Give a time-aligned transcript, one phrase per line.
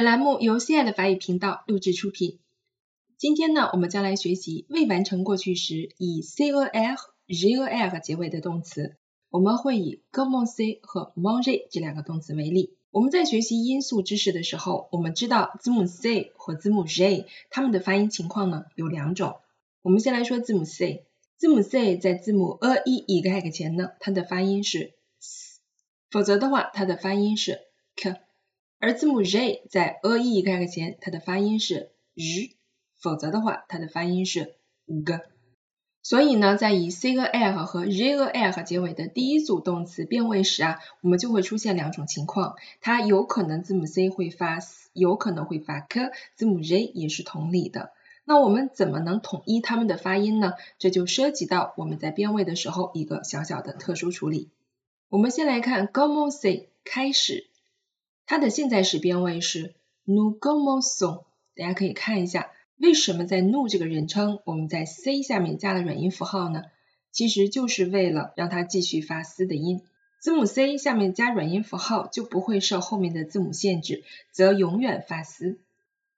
[0.00, 2.38] 本栏目由 CI 法语频道录制出品。
[3.18, 6.70] 今天呢，我们将来学习未完成过去时以 cer、
[7.28, 8.96] ger 结尾的动词。
[9.28, 12.78] 我们会以 GOMO C 和 m a n g e 这两个动词为例。
[12.90, 19.36] 我们在学习音素知识的时候，我们知道字母 c 和字母 j 它们的发音情况呢有两种。
[19.82, 21.04] 我们先来说字母 c，
[21.36, 25.60] 字母 c 在字母 a、e、i、g 前呢，它的发音是 s，
[26.10, 27.60] 否则的话，它的发音是
[27.96, 28.16] k。
[28.80, 32.56] 而字母 j 在 a、e、i、g 前，它的发音是 r，
[32.98, 34.54] 否则的话，它的发音是
[34.86, 35.20] g。
[36.02, 47.92] 所以呢，在以 c 和 l 和 z 和 l 结尾的第一组动词变位时啊，我们就会出现两种情况，它有可能字母 c 会发 s，有可能会发 k，字母 j 也是同理的。
[48.24, 50.54] 那我们怎么能统一它们的发音呢？
[50.78, 54.48] 这就涉及到我们在变位的时候一个小小的特殊处理。
[55.10, 57.49] 我们先来看 commencer 开始，
[58.30, 59.74] 它的现在时变位是
[60.06, 61.24] nous commençons，
[61.56, 62.52] 大家可以看一下。
[62.76, 66.62] 为什么在 nous 这个人称，我们在 c 下面加了软音符号呢？
[67.10, 69.82] 其实就是为了让它继续发嘶的音。
[70.20, 75.58] 字母 c 下面加软音符号，就不会受后面的字母限制，则永远发嘶。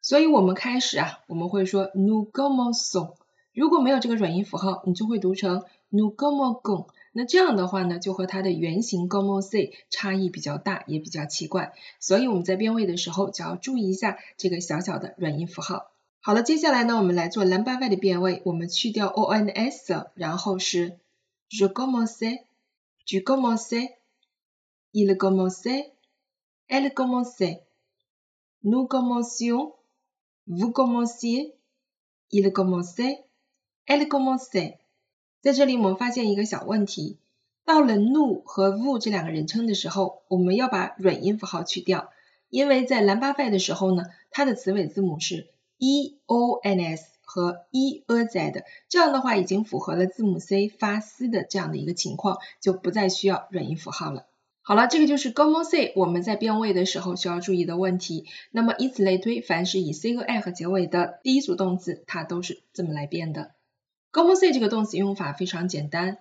[0.00, 3.14] 所以我们开始啊，我们会说 nous commençons。
[3.52, 6.86] 如果没有这个软音符号，你就会读成 nu gomogong。
[7.18, 11.72] 那这样的话呢，就和它的原型 commencer 差异比较大，也比较奇怪。
[11.98, 15.90] 所以我们在变位的时候，就要注意一下这个小小的软音符号。
[16.20, 18.42] 好了，接下来呢，我们来做蓝八外的变位。
[18.44, 20.98] 我们去掉 o n s，然后是
[21.48, 34.76] je commence，tu commences，il commence，elle commence，nous commencions，vous commenciez，il commence，elle commence。
[35.46, 37.18] 在这里我们发现一个小问题，
[37.64, 42.10] 到了 nu 和 vu 这两个人称的时候，我们要把软音符号去掉，
[42.50, 45.46] 因为在蓝八外的时候呢，它的词尾字母是。
[45.78, 54.26] e o n s 和 e a z 的，这样的话已经符合了字母 c 发嘶的这样的一个情况，就不再需要软音符号了。
[54.62, 58.24] 好了，这个就是 g o m o c 我们在变位的时候需要注意的问题。
[58.50, 63.52] 那么以此类推，凡是以 c 和 i 和结尾的第一组动词，它都是这么来变的。
[64.16, 66.16] Commencer 这个动词用法非常简单。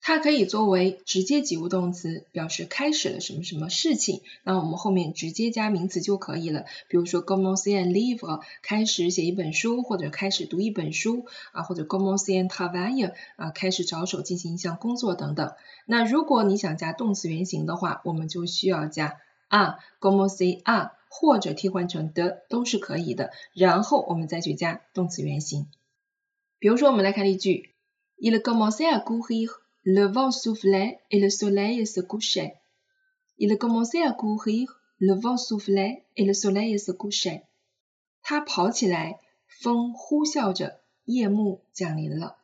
[0.00, 6.64] 它可以作为直接及物动词，表示开始了什么什么事情，那我们后面直接加名词就可以了。
[6.86, 15.54] 比如说 commencer un livre，开始写一本书，或者开始读一本书啊，或者 commencer un travail，啊，开始着手进行一项工作等等。
[15.86, 19.16] 那如果你想加动词原形的话，我们就需要加
[19.48, 23.32] 啊，commencer 啊，或者替换成的都是可以的。
[23.54, 25.66] 然后我们再去加动词原形。
[26.64, 27.74] 比如说我们来看例句
[28.16, 29.50] ，il commençait à courir。
[29.82, 32.54] Le vent soufflait et le soleil se couchait.
[33.36, 34.80] Il commençait à courir.
[34.96, 37.42] Le vent soufflait et le soleil se couchait.
[38.22, 42.38] 他跑起来，风呼啸着，夜幕降临了。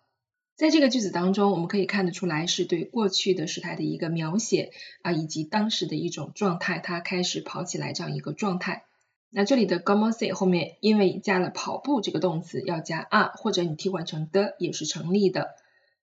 [0.55, 4.71] 在这个句子当中，我们可以看得出来是对过去的时态的一个描写
[5.01, 8.85] 啊，以及当时的一种状态，他开始跑起来这样一个状态。
[9.31, 15.55] 那这里的 g o m o s e 后面因为加了跑步这个动词，要加 a，或者你替换成的也是成立的。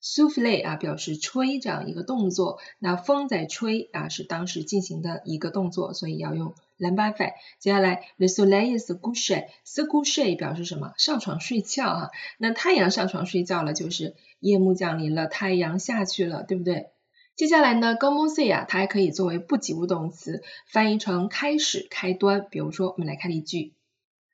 [0.01, 10.93] souffle 啊，表示吹这样一个动作，那风在吹啊，是当时进行的一个动作，所以要用 l a m b a f 接下来，le soleil se couche，se couche 表示什么？
[10.97, 12.09] 上床睡觉啊。
[12.37, 16.91] 那太阳上床睡觉了，就是夜幕降临了，太阳下去了，对不对？
[17.37, 22.47] 接下来呢，commencer 啊，它还可以作为不及物动词，翻译成开始、开端。
[22.49, 23.73] 比如说，我们来看例句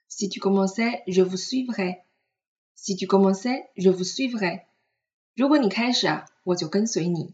[0.09, 2.03] ：Si tu commences，je vous suivrai。
[2.77, 4.61] Si tu commences，je vous suivrai。
[5.35, 7.33] 如果你开始啊，我就跟随你。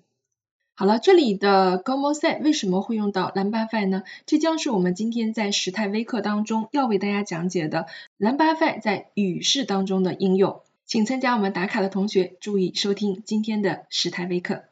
[0.73, 4.01] 好了，这里的 commencer 为什么会用到 l'embaffe 呢？
[4.25, 7.85] 这将是我们今天在时态微课当中要为大家讲解的
[8.17, 10.63] l'embaffe 在语式当中的应用。
[10.87, 14.63] 请参加我们打卡的同学注意收听今天的时态微课。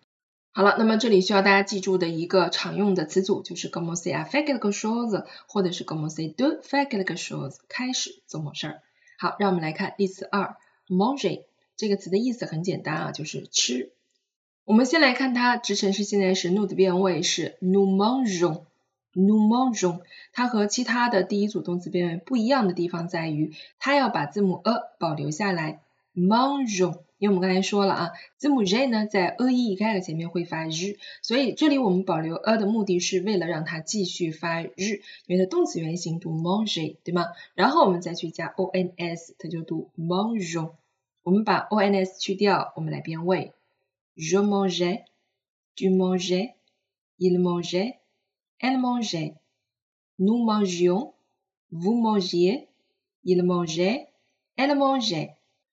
[0.58, 8.82] 好了，那么这里需要大家记住的一个常用的词组就是 commencer à faire quelque chose，或者是 commencer de faire quelque chose，开始做某事儿。
[9.20, 10.58] 好，让我们来看例词二
[10.90, 11.44] ，mange。
[11.76, 13.92] 这个词的意思很简单啊，就是吃。
[14.66, 20.00] 我们先来看它直陈式现在时 nous 的变位是 nous mangeons，nous mangeons。
[20.34, 25.82] 它和其他的第一组动词变位不一样的地方在于，它要把字母 a 保留下来
[26.16, 26.98] ，mangeons。
[27.20, 37.28] 因为我们刚才说了啊，字母 j 呢在 a e i 的前面会发日，所以这里我们保留 a 的目的是为了让它继续发日，因为它动词原形读 manger，对吗？
[37.56, 40.74] 然后我们再去加 o n s，它就读 mangeons。
[41.24, 43.54] 我们把 o n s 去掉，我们来变位。
[44.16, 45.04] Je mangeais,
[45.76, 46.54] tu mangeais,
[47.20, 48.00] il mangeait,
[48.60, 49.36] elle mangeait,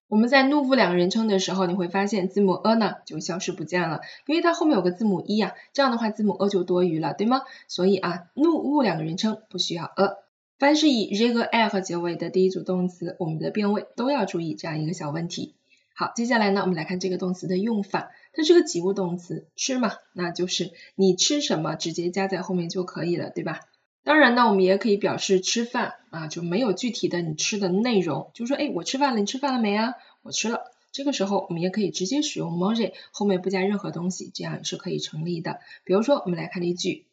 [0.08, 7.42] 我们在 nous 两个人称的时候，你会发现字母 a 呢就消失不见了，因为它后面有个字母 e 呀，这样的话字母 a 就多余了，对吗？
[7.68, 10.18] 所以啊，nous 两个人称不需要 a。
[10.58, 11.32] 凡是以 r
[11.68, 15.54] 和 l 结尾的第一组动词，我们的变位都要注意这样一个小问题。
[15.96, 18.10] 好，接下来呢，我们来看这个动词的用法。
[18.32, 23.60] 它是个及物动词，吃嘛，那就是你吃什么直接加在后面就可以了，对吧？
[24.02, 29.94] 当然呢，我们也可以表示吃饭啊，就没有具体的你吃的内容，就说哎，我吃饭了，你吃饭了没啊？
[30.22, 30.70] 我吃了。
[30.92, 35.58] 这个时候我们也可以直接使用 manger，后面不加任何东西，这样是可以成立的。
[35.82, 37.06] 比如说，我们来看例句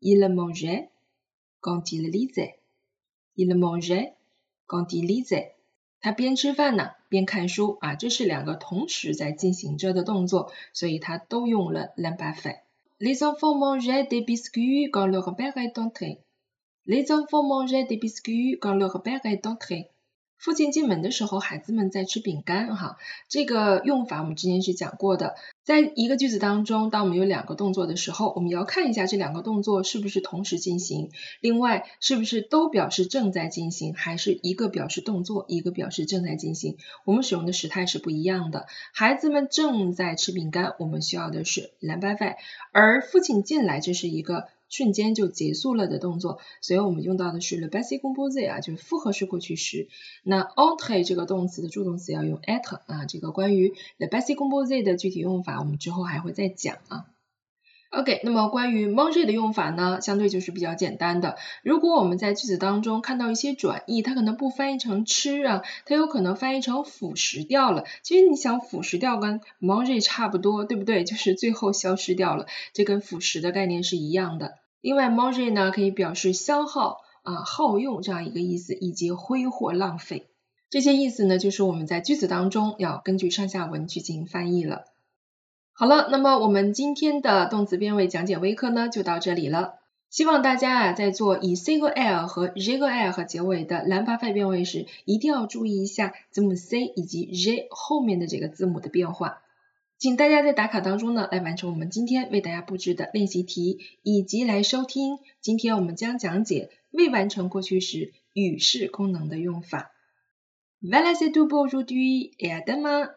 [0.00, 0.88] ：Il mange
[1.60, 2.54] quand il lit。
[3.34, 4.12] Il mange
[4.66, 5.48] quand il lit。
[6.00, 12.60] 他边吃饭呢，边看书啊，这是两个同时在进行着的动作，所以他都用了 l'imparfait。
[12.98, 16.18] Les enfants mangeaient des biscuits quand leur père est entré.
[16.90, 19.90] Les enfants mangeaient des biscuits quand leur père est entré.
[20.38, 22.96] 父亲进门的时候，孩子们在吃饼干，哈，
[23.28, 25.36] 这个用法我们之前是讲过的。
[25.62, 36.76] 在一个句子当中，当我们有两个动作的时候，我们要看一下这两个动作是不是同时进行，另外是不是都表示正在进行，还是一个表示动作，一个表示正在进行。
[37.04, 38.66] 我们使用的时态是不一样的。
[38.92, 42.36] 孩子们正在吃饼干，我们需要的是 l a b a f
[42.72, 44.48] 而父亲进来，这是一个。
[44.70, 49.88] 瞬间就结束了的动作，所以我们用到的是 le passé composé 啊，就是复合式过去时。
[50.22, 57.04] 那 entre 这个动词的助动词要用 at 啊，这个关于 le passé composé 的具体用法，我们之后还会再讲啊。
[57.90, 61.34] OK，那么关于 manger 的用法呢，相对就是比较简单的。
[61.64, 67.84] 如果我们在句子当中看到一些转义，它可能不翻译成吃啊，它有可能翻译成腐蚀掉了。
[68.04, 71.02] 其实你想腐蚀掉跟 manger 差不多，对不对？
[71.02, 74.59] 就是最后消失掉了，这跟腐蚀的概念是一样的。
[74.80, 80.26] 另外，manger 呢可以表示消耗啊、耗用这样一个意思，以及挥霍、浪费。
[80.70, 84.84] 这些意思呢，就是我们在句子当中要根据上下文去进行翻译了。
[85.72, 89.74] 好了，那么我们今天的动词变位讲解微课呢就到这里了。
[90.08, 99.40] 希望大家啊在做以 c 和 l 和 j 和 l 和结尾的兰巴派变位时，一定要注意一下字母 c 以及 j 后面的这个字母的变化。
[100.00, 109.92] 请大家在打卡当中呢来完成我们今天为大家布置的练习题，以及来收听今天我们将讲解未完成过去时语式功能的用法。
[110.80, 113.10] Voilà c'est tout pour aujourd'hui et à demain.